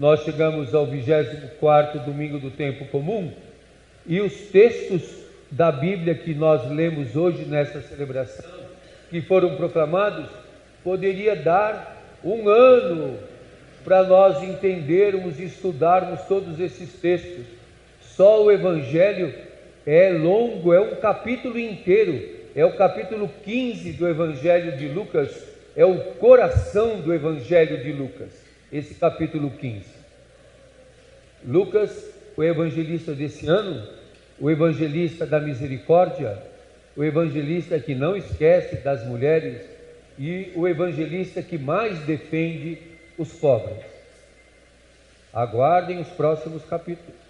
[0.00, 3.30] nós chegamos ao 24 domingo do tempo comum
[4.06, 5.02] e os textos
[5.50, 8.50] da Bíblia que nós lemos hoje nesta celebração,
[9.10, 10.26] que foram proclamados,
[10.82, 13.18] poderia dar um ano
[13.84, 17.44] para nós entendermos e estudarmos todos esses textos.
[18.00, 19.34] Só o Evangelho
[19.86, 22.26] é longo, é um capítulo inteiro,
[22.56, 25.30] é o capítulo 15 do Evangelho de Lucas,
[25.76, 29.84] é o coração do Evangelho de Lucas, esse capítulo 15.
[31.46, 33.86] Lucas, o evangelista desse ano,
[34.38, 36.38] o evangelista da misericórdia,
[36.96, 39.62] o evangelista que não esquece das mulheres
[40.18, 42.78] e o evangelista que mais defende
[43.16, 43.84] os pobres.
[45.32, 47.20] Aguardem os próximos capítulos.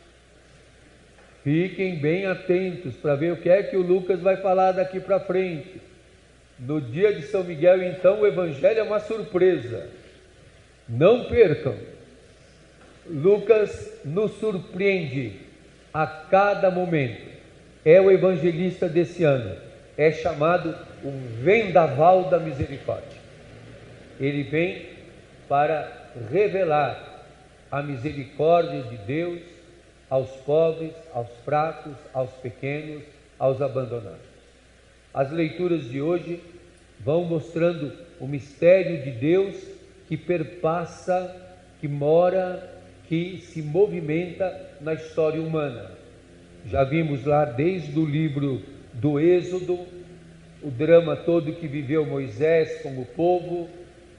[1.42, 5.20] Fiquem bem atentos para ver o que é que o Lucas vai falar daqui para
[5.20, 5.80] frente.
[6.58, 9.88] No dia de São Miguel, então, o Evangelho é uma surpresa.
[10.90, 11.76] Não percam.
[13.06, 15.36] Lucas nos surpreende
[15.94, 17.30] a cada momento.
[17.84, 19.56] É o evangelista desse ano.
[19.96, 20.74] É chamado
[21.04, 21.10] o
[21.42, 23.20] vendaval da misericórdia.
[24.18, 24.86] Ele vem
[25.48, 27.24] para revelar
[27.70, 29.40] a misericórdia de Deus
[30.08, 33.04] aos pobres, aos fracos, aos pequenos,
[33.38, 34.18] aos abandonados.
[35.14, 36.40] As leituras de hoje
[36.98, 39.79] vão mostrando o mistério de Deus
[40.10, 41.36] que perpassa,
[41.80, 42.68] que mora,
[43.08, 45.92] que se movimenta na história humana.
[46.66, 48.60] Já vimos lá desde o livro
[48.92, 49.78] do Êxodo,
[50.60, 53.68] o drama todo que viveu Moisés com o povo,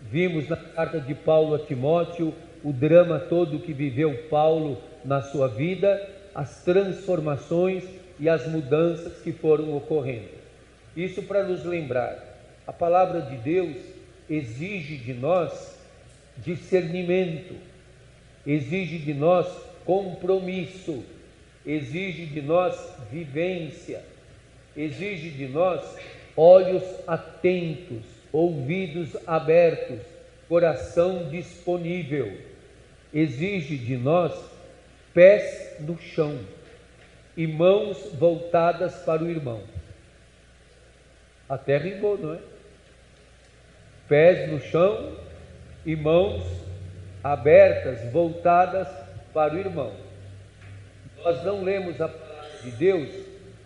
[0.10, 2.34] vimos na carta de Paulo a Timóteo
[2.64, 7.84] o drama todo que viveu Paulo na sua vida, as transformações
[8.18, 10.30] e as mudanças que foram ocorrendo.
[10.96, 12.18] Isso para nos lembrar,
[12.66, 13.76] a palavra de Deus
[14.30, 15.71] exige de nós
[16.38, 17.56] discernimento,
[18.46, 19.48] exige de nós
[19.86, 21.04] compromisso,
[21.66, 22.76] exige de nós
[23.12, 24.04] vivência,
[24.76, 25.82] exige de nós
[26.36, 30.00] olhos atentos, ouvidos abertos,
[30.48, 32.38] coração disponível,
[33.14, 34.34] exige de nós
[35.14, 36.40] pés no chão
[37.36, 39.62] e mãos voltadas para o irmão.
[41.48, 42.40] A terra rimou, não é?
[44.08, 45.18] Pés no chão
[45.86, 46.44] e mãos
[47.24, 48.88] abertas, voltadas
[49.34, 49.94] para o irmão.
[51.24, 53.10] Nós não lemos a palavra de Deus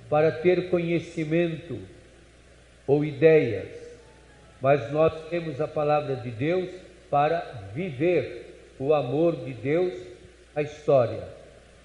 [0.09, 1.79] para ter conhecimento
[2.85, 3.69] ou ideias,
[4.61, 6.69] mas nós temos a palavra de Deus
[7.09, 7.39] para
[7.73, 8.45] viver
[8.79, 9.93] o amor de Deus,
[10.55, 11.23] a história.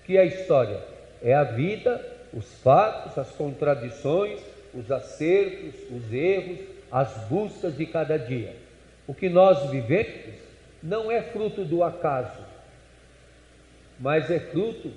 [0.05, 0.81] Que é a história?
[1.23, 4.41] É a vida, os fatos, as contradições,
[4.75, 6.59] os acertos, os erros,
[6.91, 8.55] as buscas de cada dia.
[9.11, 10.37] O que nós vivemos
[10.81, 12.45] não é fruto do acaso,
[13.99, 14.93] mas é fruto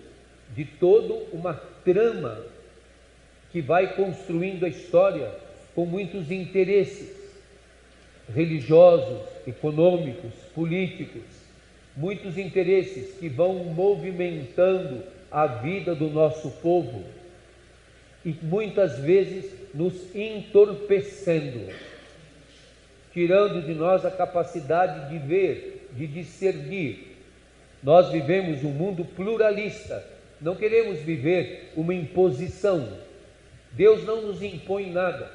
[0.56, 2.38] de toda uma trama
[3.52, 5.32] que vai construindo a história
[5.74, 7.12] com muitos interesses
[8.32, 11.24] religiosos, econômicos, políticos,
[11.98, 17.04] muitos interesses que vão movimentando a vida do nosso povo
[18.24, 21.93] e muitas vezes nos entorpecendo
[23.14, 27.16] tirando de nós a capacidade de ver, de discernir.
[27.82, 30.04] Nós vivemos um mundo pluralista,
[30.42, 32.98] não queremos viver uma imposição.
[33.72, 35.30] Deus não nos impõe nada,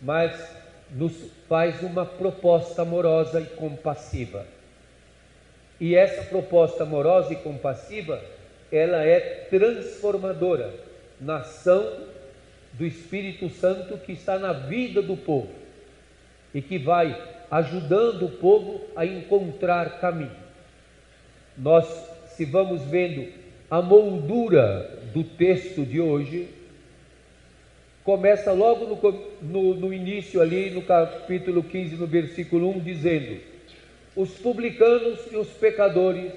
[0.00, 0.32] mas
[0.90, 1.12] nos
[1.48, 4.46] faz uma proposta amorosa e compassiva.
[5.80, 8.22] E essa proposta amorosa e compassiva,
[8.70, 9.18] ela é
[9.50, 10.72] transformadora
[11.20, 12.04] na ação
[12.74, 15.63] do Espírito Santo que está na vida do povo
[16.54, 17.20] e que vai
[17.50, 20.30] ajudando o povo a encontrar caminho.
[21.58, 21.86] Nós,
[22.28, 23.28] se vamos vendo
[23.70, 26.48] a moldura do texto de hoje,
[28.04, 33.40] começa logo no, no, no, início ali, no capítulo 15, no versículo 1, dizendo:
[34.14, 36.32] Os publicanos e os pecadores,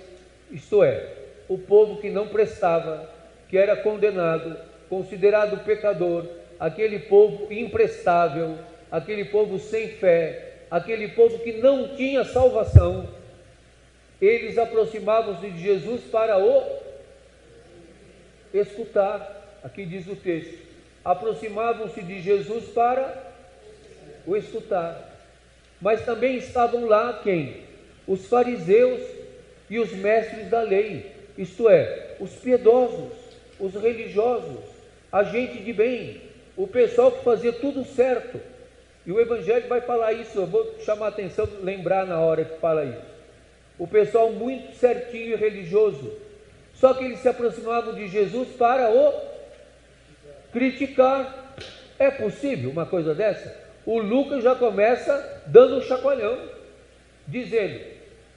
[0.52, 1.14] isto é,
[1.48, 3.10] o povo que não prestava,
[3.50, 4.58] que era condenado,
[4.90, 6.26] considerado pecador,
[6.60, 8.58] aquele povo imprestável,
[8.92, 13.08] aquele povo sem fé, aquele povo que não tinha salvação,
[14.22, 16.64] eles aproximavam-se de Jesus para o
[18.54, 19.60] escutar.
[19.64, 20.58] Aqui diz o texto:
[21.04, 23.34] aproximavam-se de Jesus para
[24.26, 25.16] o escutar.
[25.80, 27.64] Mas também estavam lá quem?
[28.08, 29.02] Os fariseus
[29.70, 33.12] e os mestres da lei, isto é, os piedosos,
[33.60, 34.64] os religiosos,
[35.12, 36.22] a gente de bem,
[36.56, 38.40] o pessoal que fazia tudo certo
[39.08, 42.60] e o Evangelho vai falar isso, eu vou chamar a atenção, lembrar na hora que
[42.60, 43.18] fala isso.
[43.80, 46.12] o pessoal muito certinho e religioso.
[46.74, 49.14] Só que eles se aproximavam de Jesus para o
[50.52, 51.56] criticar.
[51.98, 53.56] É possível uma coisa dessa?
[53.86, 56.38] O Lucas já começa dando um chacoalhão,
[57.26, 57.80] dizendo: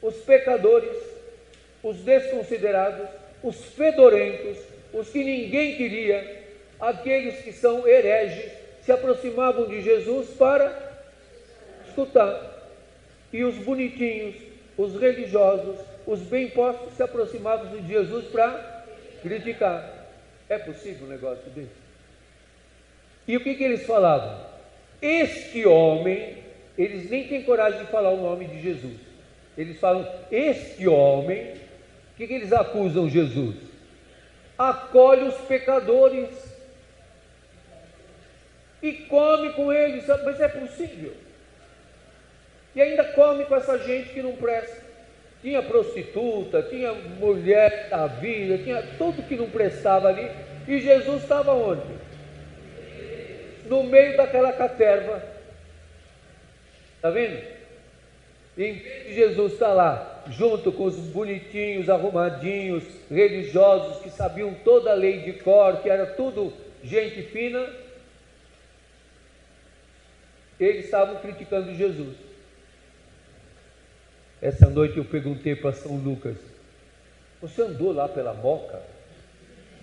[0.01, 0.97] os pecadores,
[1.83, 3.09] os desconsiderados,
[3.43, 4.59] os fedorentos,
[4.93, 6.45] os que ninguém queria,
[6.79, 8.60] aqueles que são hereges,
[8.91, 10.77] se aproximavam de Jesus para
[11.87, 12.59] escutar.
[13.33, 14.35] E os bonitinhos,
[14.77, 18.85] os religiosos, os bem postos se aproximavam de Jesus para
[19.23, 20.09] criticar.
[20.49, 21.71] É possível um negócio desse?
[23.29, 24.45] E o que, que eles falavam?
[25.01, 26.39] Este homem,
[26.77, 28.99] eles nem têm coragem de falar o nome de Jesus.
[29.57, 33.55] Eles falam, este homem, o que, que eles acusam Jesus?
[34.59, 36.50] Acolhe os pecadores
[38.83, 41.13] e come com eles, mas é possível.
[42.75, 44.81] E ainda come com essa gente que não presta.
[45.43, 50.31] Tinha prostituta, tinha mulher da vida, tinha tudo que não prestava ali.
[50.69, 51.83] E Jesus estava onde?
[53.67, 55.23] No meio daquela caterva.
[56.97, 57.43] Está vendo?
[58.59, 64.91] Em vez de Jesus estar lá, junto com os bonitinhos, arrumadinhos, religiosos, que sabiam toda
[64.91, 67.67] a lei de cor, que era tudo gente fina,
[70.61, 72.15] eles estavam criticando Jesus.
[74.43, 76.37] Essa noite eu perguntei para São Lucas:
[77.41, 78.83] Você andou lá pela Moca?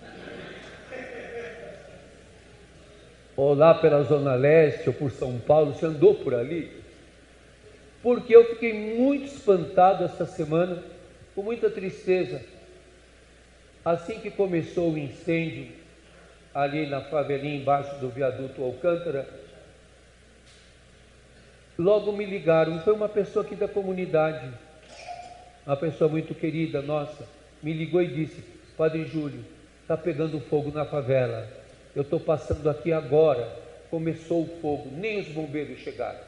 [3.35, 6.71] Ou lá pela Zona Leste, ou por São Paulo, você andou por ali?
[8.01, 10.83] Porque eu fiquei muito espantado essa semana,
[11.35, 12.41] com muita tristeza.
[13.85, 15.67] Assim que começou o incêndio,
[16.53, 19.27] ali na favelinha embaixo do viaduto Alcântara,
[21.77, 24.49] Logo me ligaram, foi uma pessoa aqui da comunidade,
[25.65, 27.27] uma pessoa muito querida nossa,
[27.61, 28.43] me ligou e disse:
[28.75, 29.43] Padre Júlio,
[29.81, 31.47] está pegando fogo na favela.
[31.95, 33.65] Eu estou passando aqui agora.
[33.89, 36.19] Começou o fogo, nem os bombeiros chegaram.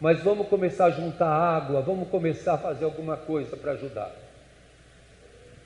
[0.00, 4.10] Mas vamos começar a juntar água, vamos começar a fazer alguma coisa para ajudar.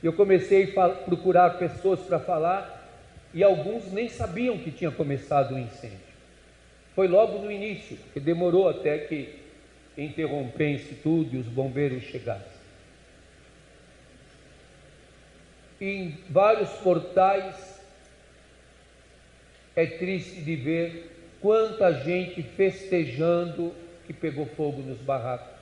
[0.03, 2.89] Eu comecei a procurar pessoas para falar
[3.33, 6.10] e alguns nem sabiam que tinha começado o incêndio.
[6.95, 9.41] Foi logo no início, que demorou até que
[9.97, 12.61] interrompesse tudo e os bombeiros chegassem.
[15.81, 17.81] Em vários portais
[19.75, 21.11] é triste de ver
[21.41, 23.73] quanta gente festejando
[24.07, 25.57] que pegou fogo nos barracos,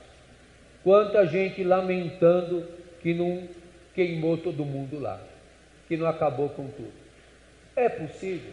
[0.83, 2.67] quanta gente lamentando
[3.01, 3.47] que não
[3.95, 5.21] queimou todo mundo lá,
[5.87, 6.91] que não acabou com tudo.
[7.75, 8.51] É possível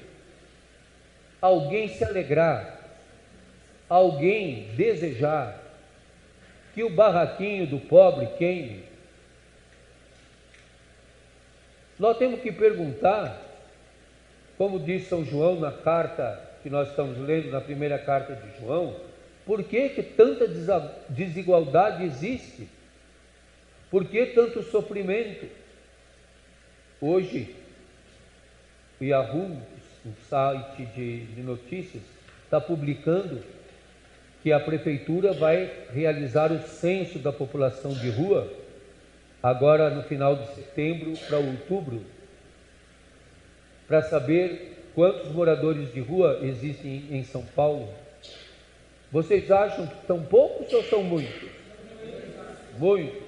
[1.47, 2.77] alguém se alegrar
[3.89, 5.63] alguém desejar
[6.75, 8.85] que o barraquinho do pobre queime,
[11.99, 13.41] nós temos que perguntar,
[14.59, 18.97] como diz São João na carta que nós estamos lendo, na primeira carta de João,
[19.47, 20.47] por que, que tanta
[21.09, 22.69] desigualdade existe?
[23.91, 25.47] Por que tanto sofrimento?
[27.01, 27.55] Hoje,
[29.01, 29.57] o Yahoo,
[30.07, 32.03] um site de, de notícias,
[32.45, 33.43] está publicando
[34.43, 38.49] que a prefeitura vai realizar o censo da população de rua
[39.43, 42.03] agora no final de setembro para outubro,
[43.89, 47.89] para saber quantos moradores de rua existem em São Paulo.
[49.11, 51.51] Vocês acham que são poucos ou são muitos?
[52.79, 53.27] Muitos.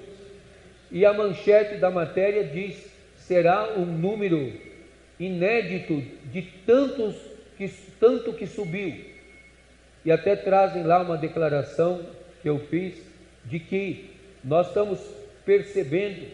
[0.91, 4.68] E a manchete da matéria diz: será um número
[5.19, 7.15] inédito de tantos
[7.57, 9.05] que tanto que subiu
[10.05, 12.01] e até trazem lá uma declaração
[12.41, 12.95] que eu fiz
[13.45, 14.11] de que
[14.45, 15.01] nós estamos
[15.45, 16.27] percebendo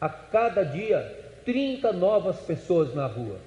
[0.00, 3.38] a cada dia 30 novas pessoas na rua.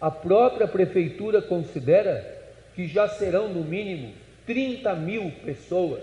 [0.00, 2.38] A própria prefeitura considera
[2.74, 4.14] que já serão no mínimo
[4.46, 6.02] 30 mil pessoas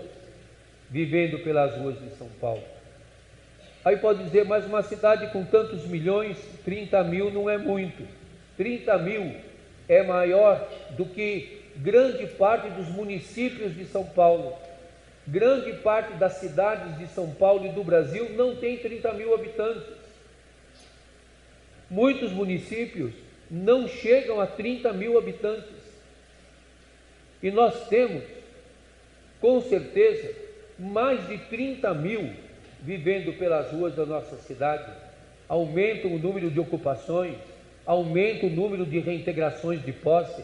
[0.88, 2.62] vivendo pelas ruas de São Paulo.
[3.88, 8.06] Aí pode dizer, mas uma cidade com tantos milhões, 30 mil não é muito.
[8.58, 9.34] 30 mil
[9.88, 14.54] é maior do que grande parte dos municípios de São Paulo,
[15.26, 19.88] grande parte das cidades de São Paulo e do Brasil não tem 30 mil habitantes.
[21.88, 23.14] Muitos municípios
[23.50, 25.78] não chegam a 30 mil habitantes.
[27.42, 28.22] E nós temos,
[29.40, 30.30] com certeza,
[30.78, 32.47] mais de 30 mil
[32.82, 34.90] vivendo pelas ruas da nossa cidade.
[35.48, 37.36] Aumenta o número de ocupações,
[37.86, 40.42] aumenta o número de reintegrações de posse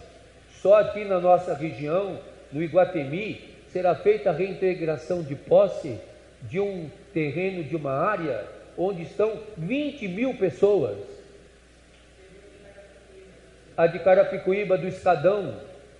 [0.64, 2.18] só aqui na nossa região,
[2.50, 3.38] no Iguatemi,
[3.68, 6.00] será feita a reintegração de posse
[6.40, 8.46] de um terreno, de uma área,
[8.78, 10.96] onde estão 20 mil pessoas.
[13.76, 15.54] A de Carapicuíba, do Estadão,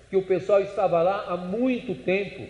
[0.09, 2.47] que o pessoal estava lá há muito tempo,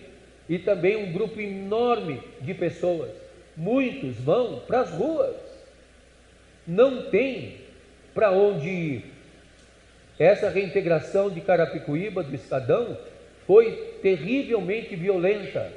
[0.48, 3.12] e também um grupo enorme de pessoas.
[3.55, 5.35] Muitos vão para as ruas,
[6.67, 7.57] não tem
[8.13, 9.05] para onde ir.
[10.17, 12.97] Essa reintegração de Carapicuíba, do Estadão,
[13.45, 15.71] foi terrivelmente violenta.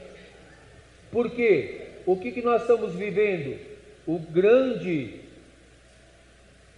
[1.11, 3.59] Porque o que, que nós estamos vivendo?
[4.07, 5.21] O grande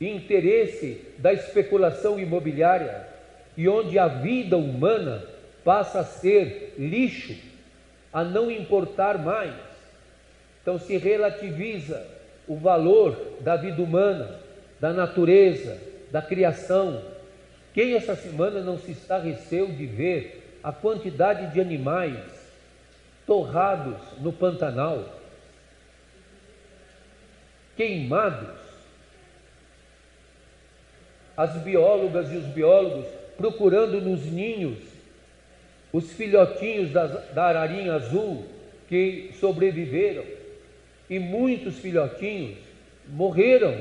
[0.00, 3.06] interesse da especulação imobiliária
[3.56, 5.22] e onde a vida humana
[5.62, 7.36] passa a ser lixo,
[8.12, 9.69] a não importar mais.
[10.70, 12.06] Então se relativiza
[12.46, 14.38] o valor da vida humana,
[14.78, 15.76] da natureza,
[16.12, 17.02] da criação.
[17.74, 22.20] Quem essa semana não se estarreceu de ver a quantidade de animais
[23.26, 25.04] torrados no Pantanal,
[27.76, 28.60] queimados?
[31.36, 34.78] As biólogas e os biólogos procurando nos ninhos
[35.92, 38.46] os filhotinhos da, da ararinha azul
[38.88, 40.39] que sobreviveram,
[41.10, 42.56] e muitos filhotinhos
[43.08, 43.76] morreram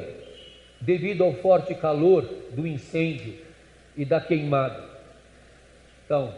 [0.81, 3.36] devido ao forte calor do incêndio
[3.95, 4.83] e da queimada.
[6.03, 6.33] Então,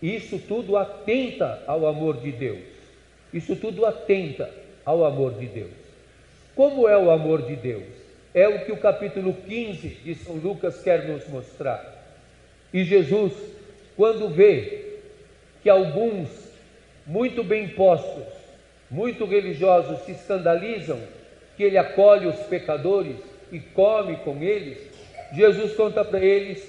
[0.00, 2.62] isso tudo atenta ao amor de Deus.
[3.32, 4.48] Isso tudo atenta
[4.84, 5.72] ao amor de Deus.
[6.54, 7.82] Como é o amor de Deus?
[8.32, 12.04] É o que o capítulo 15 de São Lucas quer nos mostrar.
[12.72, 13.32] E Jesus,
[13.96, 14.98] quando vê
[15.62, 16.28] que alguns
[17.06, 18.43] muito bem postos,
[18.94, 21.00] muito religiosos se escandalizam
[21.56, 23.16] que ele acolhe os pecadores
[23.50, 24.78] e come com eles,
[25.32, 26.64] Jesus conta para eles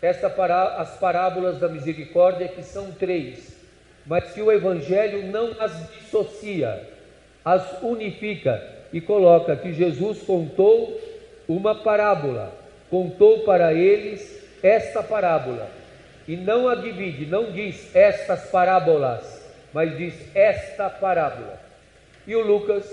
[0.00, 0.28] essa
[0.78, 3.54] as parábolas da misericórdia, que são três,
[4.06, 6.88] mas que o Evangelho não as dissocia,
[7.44, 10.98] as unifica e coloca que Jesus contou
[11.46, 12.50] uma parábola,
[12.88, 15.68] contou para eles esta parábola,
[16.26, 19.37] e não a divide, não diz estas parábolas,
[19.78, 21.62] mas diz esta parábola.
[22.26, 22.84] E o Lucas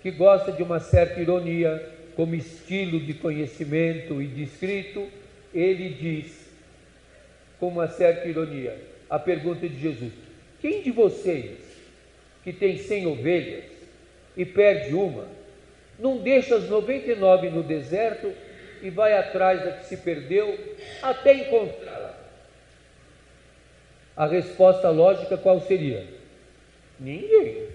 [0.00, 5.06] que gosta de uma certa ironia como estilo de conhecimento e de escrito,
[5.52, 6.50] ele diz
[7.60, 8.74] com uma certa ironia
[9.10, 10.14] a pergunta de Jesus:
[10.58, 11.58] Quem de vocês
[12.42, 13.64] que tem cem ovelhas
[14.34, 15.26] e perde uma,
[15.98, 18.32] não deixa as 99 no deserto
[18.80, 20.58] e vai atrás da que se perdeu
[21.02, 22.18] até encontrá-la?
[24.16, 26.21] A resposta lógica qual seria?
[27.02, 27.68] Ninguém.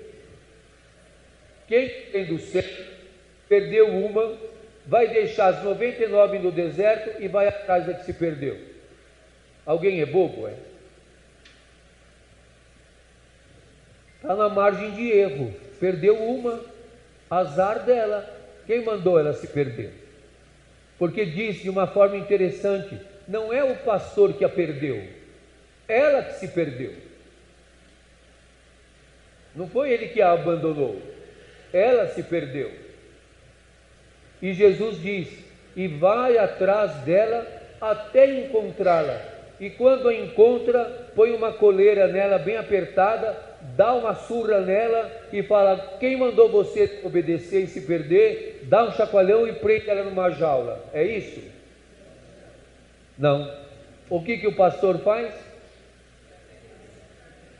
[1.67, 2.63] Quem tem do céu
[3.49, 4.37] perdeu uma,
[4.85, 8.57] vai deixar as 99 no deserto e vai atrás da que se perdeu.
[9.65, 10.53] Alguém é bobo, é?
[14.15, 15.53] Está na margem de erro.
[15.79, 16.63] Perdeu uma,
[17.29, 18.33] azar dela.
[18.65, 19.93] Quem mandou ela se perder?
[20.97, 25.05] Porque diz de uma forma interessante: não é o pastor que a perdeu,
[25.87, 27.06] ela que se perdeu.
[29.57, 31.01] Não foi ele que a abandonou
[31.73, 32.71] ela se perdeu.
[34.41, 35.27] E Jesus diz:
[35.75, 37.45] e vai atrás dela
[37.79, 39.21] até encontrá-la.
[39.59, 43.35] E quando a encontra, põe uma coleira nela bem apertada,
[43.75, 48.61] dá uma surra nela e fala: Quem mandou você obedecer e se perder?
[48.63, 50.85] Dá um chacoalhão e prende ela numa jaula.
[50.93, 51.41] É isso?
[53.17, 53.51] Não.
[54.09, 55.33] O que, que o pastor faz?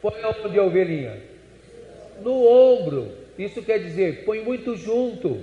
[0.01, 1.26] Põe a ovelhinha?
[2.21, 5.39] No ombro isso quer dizer, põe muito junto,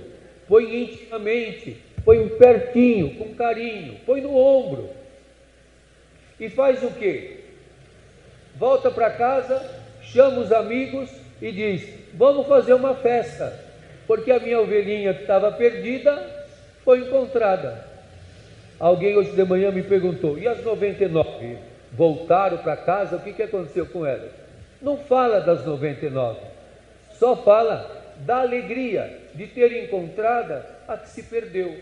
[0.47, 4.89] põe intimamente, põe pertinho, com carinho, põe no ombro.
[6.37, 7.37] E faz o quê?
[8.57, 9.65] Volta para casa,
[10.01, 11.09] chama os amigos
[11.41, 13.57] e diz: Vamos fazer uma festa,
[14.05, 16.45] porque a minha ovelhinha que estava perdida
[16.83, 17.85] foi encontrada.
[18.77, 21.57] Alguém hoje de manhã me perguntou: e as 99
[21.93, 23.15] voltaram para casa?
[23.15, 24.31] O que, que aconteceu com elas?
[24.81, 26.54] Não fala das 99
[27.19, 31.79] só fala da alegria de ter encontrado a que se perdeu.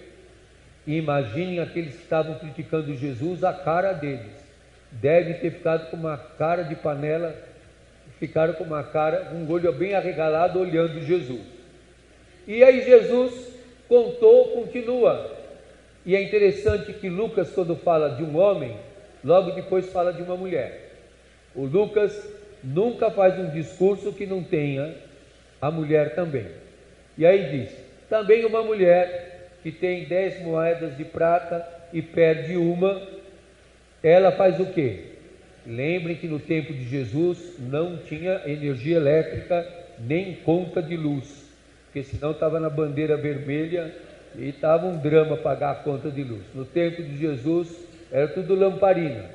[0.85, 4.43] E imaginem aqueles que estavam criticando Jesus, a cara deles.
[4.91, 7.35] Devem ter ficado com uma cara de panela,
[8.19, 11.41] ficaram com uma cara, um olho bem arregalado, olhando Jesus.
[12.47, 13.53] E aí Jesus
[13.87, 15.31] contou, continua.
[16.05, 18.75] E é interessante que Lucas, quando fala de um homem,
[19.23, 20.91] logo depois fala de uma mulher.
[21.55, 22.13] O Lucas
[22.63, 24.93] nunca faz um discurso que não tenha
[25.63, 26.45] a mulher também.
[27.17, 27.69] E aí diz:
[28.09, 33.01] também uma mulher que tem dez moedas de prata e perde uma,
[34.03, 35.05] ela faz o quê?
[35.65, 39.65] Lembrem que no tempo de Jesus não tinha energia elétrica
[39.97, 41.45] nem conta de luz,
[41.85, 43.95] porque senão estava na bandeira vermelha
[44.35, 46.43] e estava um drama pagar a conta de luz.
[46.53, 47.73] No tempo de Jesus
[48.11, 49.29] era tudo lamparina.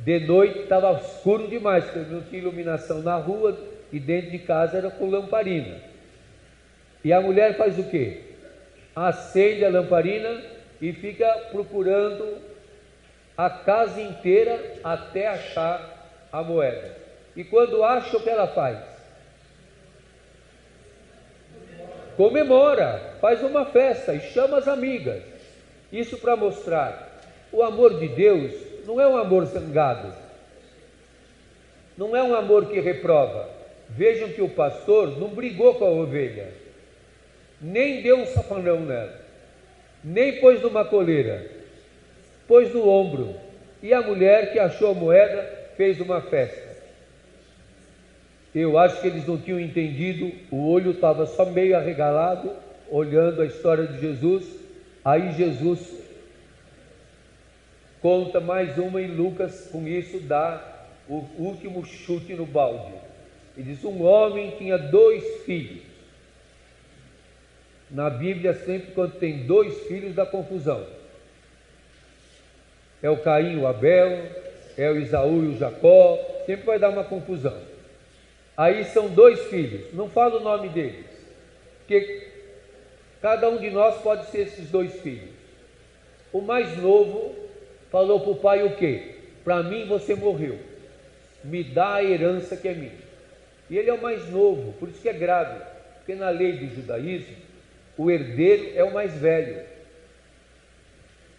[0.00, 3.56] De noite estava escuro demais, porque não tinha iluminação na rua
[3.92, 5.78] e dentro de casa era com lamparina.
[7.04, 8.22] E a mulher faz o quê?
[8.94, 10.42] Acende a lamparina
[10.80, 12.38] e fica procurando
[13.36, 16.96] a casa inteira até achar a moeda.
[17.34, 18.78] E quando acha, o que ela faz?
[22.16, 25.22] Comemora, faz uma festa e chama as amigas.
[25.90, 27.10] Isso para mostrar
[27.52, 28.52] o amor de Deus
[28.86, 30.12] não é um amor zangado,
[31.96, 33.59] não é um amor que reprova.
[33.96, 36.48] Vejam que o pastor não brigou com a ovelha,
[37.60, 39.20] nem deu um safanão nela,
[40.02, 41.50] nem pôs numa coleira,
[42.46, 43.34] pôs no ombro.
[43.82, 45.42] E a mulher que achou a moeda
[45.76, 46.70] fez uma festa.
[48.54, 52.52] Eu acho que eles não tinham entendido, o olho estava só meio arregalado,
[52.90, 54.44] olhando a história de Jesus.
[55.04, 56.00] Aí Jesus
[58.02, 63.09] conta mais uma e Lucas, com isso, dá o último chute no balde.
[63.60, 65.82] Ele diz: Um homem tinha dois filhos.
[67.90, 70.86] Na Bíblia, sempre quando tem dois filhos, dá confusão.
[73.02, 74.30] É o Caim e o Abel,
[74.78, 77.58] é o Isaú e o Jacó, sempre vai dar uma confusão.
[78.56, 81.06] Aí são dois filhos, não fala o nome deles,
[81.78, 82.28] porque
[83.20, 85.30] cada um de nós pode ser esses dois filhos.
[86.32, 87.34] O mais novo
[87.90, 89.16] falou para o pai o quê?
[89.44, 90.58] Para mim você morreu,
[91.42, 93.09] me dá a herança que é minha.
[93.70, 95.62] E ele é o mais novo, por isso que é grave,
[95.94, 97.36] porque na lei do judaísmo,
[97.96, 99.62] o herdeiro é o mais velho.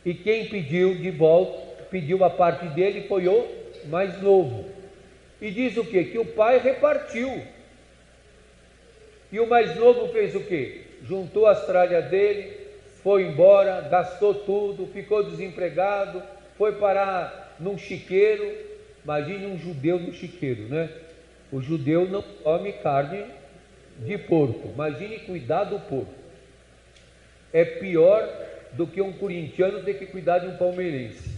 [0.05, 3.47] E quem pediu de volta, pediu a parte dele foi o
[3.87, 4.69] mais novo.
[5.41, 6.05] E diz o que?
[6.05, 7.43] Que o pai repartiu.
[9.31, 10.81] E o mais novo fez o que?
[11.03, 12.55] Juntou as tralhas dele,
[13.03, 16.23] foi embora, gastou tudo, ficou desempregado,
[16.57, 18.55] foi parar num chiqueiro.
[19.03, 20.89] Imagine um judeu no chiqueiro, né?
[21.51, 23.25] O judeu não come carne
[23.99, 24.69] de porco.
[24.73, 26.13] Imagine cuidar do porco.
[27.51, 28.27] É pior
[28.73, 31.29] do que um corintiano ter que cuidar de um palmeirense.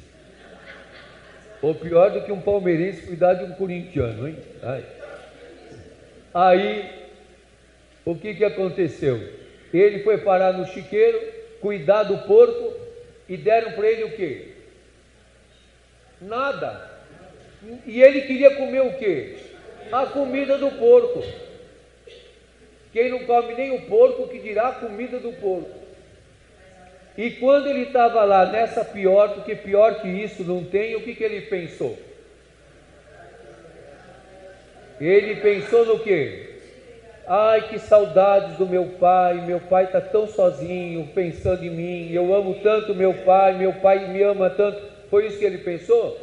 [1.61, 4.37] Ou pior do que um palmeirense cuidar de um corintiano, hein?
[6.33, 6.89] Aí,
[8.05, 9.41] o que, que aconteceu?
[9.73, 11.19] Ele foi parar no chiqueiro,
[11.61, 12.73] cuidar do porco
[13.27, 14.49] e deram para ele o quê?
[16.21, 16.91] Nada.
[17.85, 19.37] E ele queria comer o quê?
[19.91, 21.23] A comida do porco.
[22.91, 25.83] Quem não come nem o porco, que dirá a comida do porco.
[27.17, 31.15] E quando ele estava lá nessa pior, porque pior que isso não tem, o que,
[31.15, 31.97] que ele pensou?
[34.99, 36.53] Ele pensou no que?
[37.27, 42.33] Ai, que saudades do meu pai, meu pai está tão sozinho, pensando em mim, eu
[42.33, 44.81] amo tanto meu pai, meu pai me ama tanto.
[45.09, 46.19] Foi isso que ele pensou?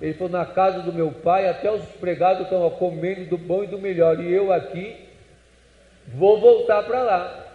[0.00, 3.66] Ele falou: na casa do meu pai, até os empregados estão comendo do bom e
[3.66, 4.96] do melhor, e eu aqui
[6.08, 7.46] vou voltar para lá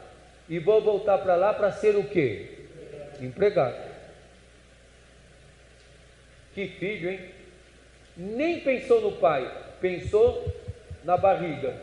[0.49, 2.47] e vou voltar para lá para ser o quê?
[3.21, 3.91] Empregado.
[6.53, 7.19] Que filho, hein?
[8.17, 9.49] Nem pensou no pai,
[9.79, 10.45] pensou
[11.05, 11.73] na barriga.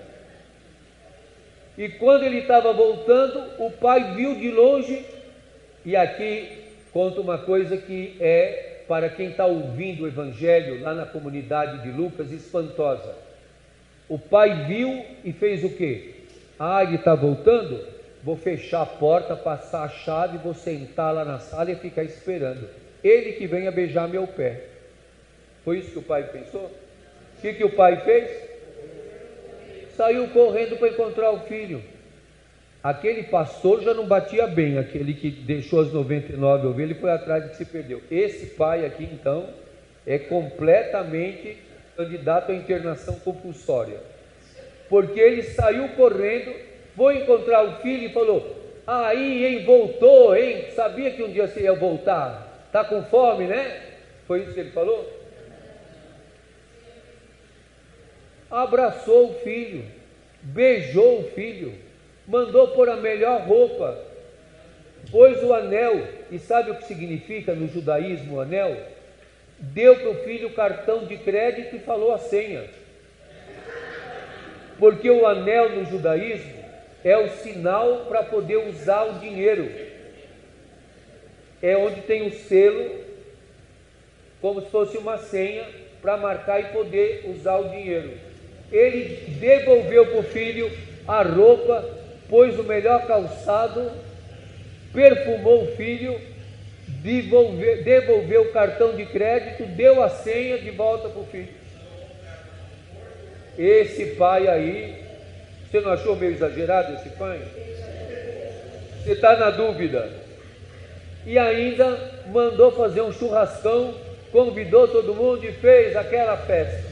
[1.78, 5.06] E quando ele estava voltando, o pai viu de longe,
[5.84, 11.06] e aqui conta uma coisa que é, para quem está ouvindo o Evangelho lá na
[11.06, 13.14] comunidade de Lucas, espantosa.
[14.08, 16.14] O pai viu e fez o quê?
[16.58, 17.98] Ah, ele está voltando?
[18.22, 22.68] vou fechar a porta, passar a chave, vou sentar lá na sala e ficar esperando.
[23.02, 24.64] Ele que venha beijar meu pé.
[25.64, 26.64] Foi isso que o pai pensou?
[26.66, 28.30] O que, que o pai fez?
[29.96, 31.82] Saiu correndo para encontrar o filho.
[32.82, 37.44] Aquele pastor já não batia bem, aquele que deixou as 99 ovelhas e foi atrás
[37.44, 38.00] de que se perdeu.
[38.10, 39.48] Esse pai aqui, então,
[40.06, 41.58] é completamente
[41.96, 43.98] candidato à internação compulsória.
[44.88, 50.66] Porque ele saiu correndo foi encontrar o filho e falou: Aí, hein, voltou, hein?
[50.74, 52.64] Sabia que um dia você ia voltar?
[52.66, 53.82] Está com fome, né?
[54.26, 55.08] Foi isso que ele falou?
[58.50, 59.84] Abraçou o filho,
[60.42, 61.74] beijou o filho,
[62.28, 63.98] mandou pôr a melhor roupa,
[65.10, 68.76] pôs o anel, e sabe o que significa no judaísmo o anel?
[69.58, 72.64] Deu para o filho o cartão de crédito e falou a senha.
[74.78, 76.52] Porque o anel no judaísmo
[77.02, 79.68] é o sinal para poder usar o dinheiro.
[81.62, 83.00] É onde tem o selo,
[84.40, 85.66] como se fosse uma senha,
[86.02, 88.12] para marcar e poder usar o dinheiro.
[88.70, 90.70] Ele devolveu para o filho
[91.08, 91.97] a roupa,
[92.28, 93.90] pôs o melhor calçado,
[94.92, 96.20] perfumou o filho,
[97.02, 101.48] devolveu, devolveu o cartão de crédito, deu a senha de volta para o filho.
[103.56, 105.02] Esse pai aí,
[105.68, 107.40] você não achou meio exagerado esse pai?
[109.02, 110.10] Você está na dúvida?
[111.26, 113.94] E ainda mandou fazer um churrascão,
[114.30, 116.84] convidou todo mundo e fez aquela festa.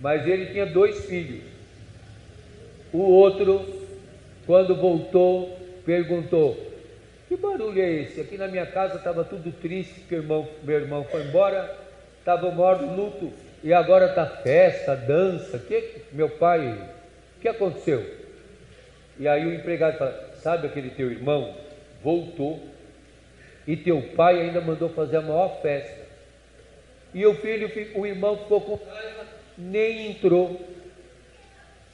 [0.00, 1.51] Mas ele tinha dois filhos.
[2.92, 3.64] O outro,
[4.46, 6.56] quando voltou, perguntou:
[7.28, 8.20] Que barulho é esse?
[8.20, 11.74] Aqui na minha casa estava tudo triste, porque irmão, meu irmão foi embora,
[12.18, 15.58] estava morto luto, e agora está festa, dança.
[15.58, 16.78] Que meu pai,
[17.38, 18.04] o que aconteceu?
[19.18, 21.54] E aí o empregado fala: Sabe aquele teu irmão?
[22.02, 22.60] Voltou
[23.66, 26.02] e teu pai ainda mandou fazer a maior festa.
[27.14, 29.26] E o filho, o irmão ficou com raiva
[29.56, 30.60] nem entrou.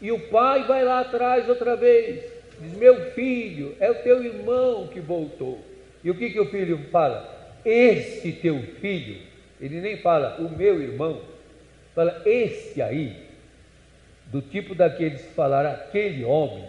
[0.00, 2.24] E o pai vai lá atrás outra vez,
[2.60, 5.60] diz: Meu filho, é o teu irmão que voltou.
[6.02, 7.36] E o que, que o filho fala?
[7.64, 9.20] Este teu filho,
[9.60, 11.20] ele nem fala o meu irmão,
[11.94, 13.16] fala este aí,
[14.26, 16.64] do tipo daqueles que falaram aquele homem,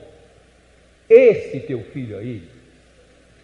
[1.08, 2.44] este teu filho aí,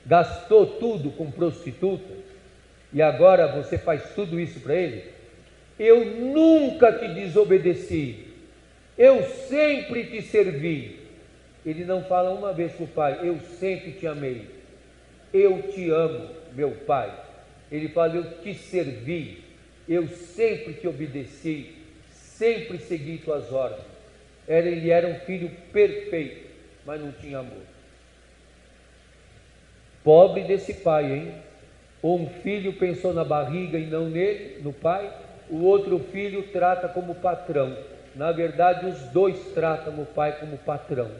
[0.05, 2.13] gastou tudo com prostituta
[2.93, 5.03] e agora você faz tudo isso para ele?
[5.77, 8.25] Eu nunca te desobedeci,
[8.97, 10.99] eu sempre te servi.
[11.65, 14.47] Ele não fala uma vez para o pai, eu sempre te amei,
[15.33, 17.11] eu te amo, meu pai.
[17.71, 19.43] Ele fala, eu te servi,
[19.89, 21.71] eu sempre te obedeci,
[22.11, 23.83] sempre segui tuas ordens.
[24.47, 26.47] Ele era um filho perfeito,
[26.85, 27.63] mas não tinha amor.
[30.03, 31.33] Pobre desse pai, hein?
[32.03, 35.11] Um filho pensou na barriga e não nele, no pai,
[35.49, 37.75] o outro filho trata como patrão.
[38.15, 41.11] Na verdade, os dois tratam o pai como patrão.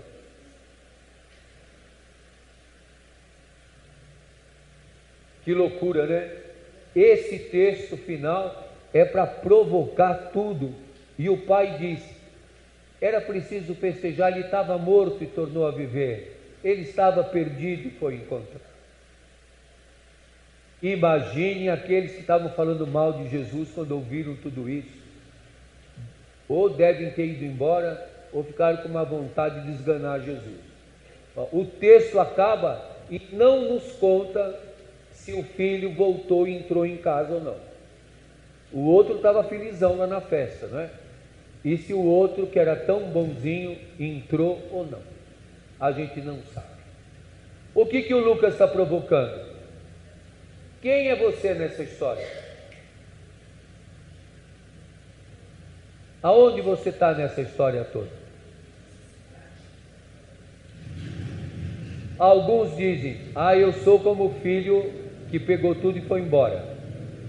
[5.43, 6.37] Que loucura, né?
[6.95, 10.73] Esse texto final é para provocar tudo.
[11.19, 12.01] E o pai diz:
[13.01, 16.39] era preciso festejar, ele estava morto e tornou a viver.
[16.63, 18.61] Ele estava perdido e foi encontrado.
[20.81, 25.04] Imagine aqueles que estavam falando mal de Jesus quando ouviram tudo isso.
[26.47, 30.59] Ou devem ter ido embora, ou ficaram com uma vontade de esganar Jesus.
[31.51, 34.59] O texto acaba e não nos conta
[35.11, 37.57] se o filho voltou e entrou em casa ou não.
[38.71, 40.89] O outro estava felizão lá na festa, não é?
[41.63, 45.01] E se o outro, que era tão bonzinho, entrou ou não?
[45.79, 46.67] A gente não sabe.
[47.73, 49.55] O que, que o Lucas está provocando?
[50.81, 52.44] Quem é você nessa história?
[56.25, 58.09] Aonde você está nessa história toda?
[62.17, 64.91] Alguns dizem: Ah, eu sou como o filho
[65.29, 66.67] que pegou tudo e foi embora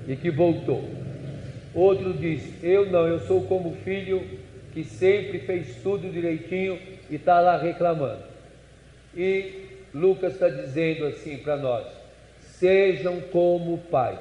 [0.08, 0.82] e que voltou.
[1.74, 4.26] Outro diz: Eu não, eu sou como o filho
[4.72, 6.78] que sempre fez tudo direitinho
[7.10, 8.22] e está lá reclamando.
[9.14, 11.86] E Lucas está dizendo assim para nós:
[12.40, 14.18] sejam como o Pai,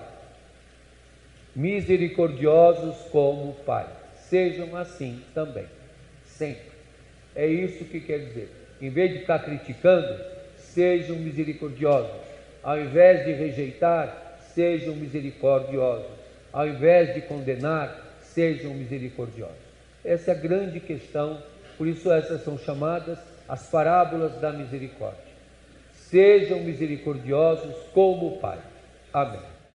[1.56, 3.88] misericordiosos como o Pai,
[4.30, 5.66] sejam assim também,
[6.26, 6.76] sempre.
[7.36, 8.50] É isso que quer dizer.
[8.82, 10.24] Em vez de ficar criticando,
[10.58, 12.12] sejam misericordiosos.
[12.64, 16.12] Ao invés de rejeitar, sejam misericordiosos.
[16.52, 19.56] Ao invés de condenar, sejam misericordiosos.
[20.04, 21.42] Essa é a grande questão,
[21.78, 25.20] por isso essas são chamadas as parábolas da misericórdia.
[25.94, 28.60] Sejam misericordiosos como o Pai.
[29.14, 29.55] Amém.